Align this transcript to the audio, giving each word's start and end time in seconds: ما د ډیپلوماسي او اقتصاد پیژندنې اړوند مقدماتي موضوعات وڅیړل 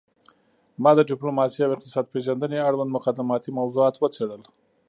ما 0.83 0.91
د 0.95 0.99
ډیپلوماسي 1.09 1.59
او 1.63 1.71
اقتصاد 1.75 2.05
پیژندنې 2.13 2.65
اړوند 2.67 2.93
مقدماتي 2.97 3.51
موضوعات 3.59 3.95
وڅیړل 3.97 4.41